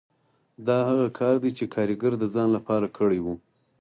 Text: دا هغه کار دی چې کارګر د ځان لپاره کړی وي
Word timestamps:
دا 0.67 0.77
هغه 0.89 1.07
کار 1.19 1.35
دی 1.43 1.51
چې 1.57 1.65
کارګر 1.75 2.13
د 2.19 2.23
ځان 2.35 2.49
لپاره 2.57 2.87
کړی 2.97 3.19
وي 3.21 3.35